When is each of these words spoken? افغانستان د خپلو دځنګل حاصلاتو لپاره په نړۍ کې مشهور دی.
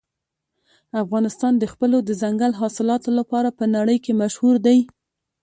افغانستان 1.03 1.53
د 1.57 1.63
خپلو 1.73 1.97
دځنګل 2.07 2.51
حاصلاتو 2.61 3.09
لپاره 3.19 3.49
په 3.57 3.63
نړۍ 3.75 3.97
کې 4.05 4.19
مشهور 4.21 4.55
دی. 4.65 4.79